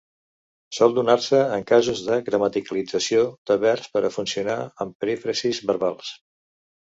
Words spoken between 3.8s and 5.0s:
per a funcionar en